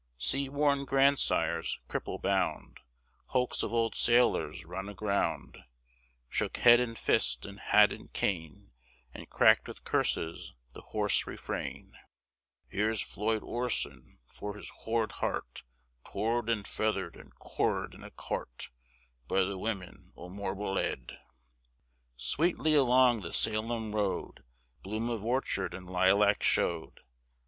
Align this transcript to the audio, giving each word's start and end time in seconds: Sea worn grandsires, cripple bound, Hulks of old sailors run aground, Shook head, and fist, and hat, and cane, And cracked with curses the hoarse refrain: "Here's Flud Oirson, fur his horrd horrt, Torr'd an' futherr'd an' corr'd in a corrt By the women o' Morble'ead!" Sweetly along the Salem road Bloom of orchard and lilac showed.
Sea 0.17 0.49
worn 0.49 0.83
grandsires, 0.85 1.77
cripple 1.87 2.19
bound, 2.19 2.79
Hulks 3.27 3.61
of 3.61 3.71
old 3.71 3.93
sailors 3.93 4.65
run 4.65 4.89
aground, 4.89 5.59
Shook 6.27 6.57
head, 6.57 6.79
and 6.79 6.97
fist, 6.97 7.45
and 7.45 7.59
hat, 7.59 7.93
and 7.93 8.11
cane, 8.11 8.71
And 9.13 9.29
cracked 9.29 9.67
with 9.67 9.83
curses 9.83 10.55
the 10.73 10.81
hoarse 10.81 11.27
refrain: 11.27 11.93
"Here's 12.67 12.99
Flud 12.99 13.43
Oirson, 13.43 14.17
fur 14.25 14.53
his 14.53 14.71
horrd 14.85 15.11
horrt, 15.19 15.61
Torr'd 16.03 16.49
an' 16.49 16.63
futherr'd 16.63 17.15
an' 17.15 17.29
corr'd 17.37 17.93
in 17.93 18.03
a 18.03 18.09
corrt 18.09 18.71
By 19.27 19.41
the 19.43 19.59
women 19.59 20.13
o' 20.17 20.29
Morble'ead!" 20.31 21.15
Sweetly 22.17 22.73
along 22.73 23.21
the 23.21 23.31
Salem 23.31 23.93
road 23.95 24.43
Bloom 24.81 25.11
of 25.11 25.23
orchard 25.23 25.75
and 25.75 25.87
lilac 25.87 26.41
showed. 26.41 27.01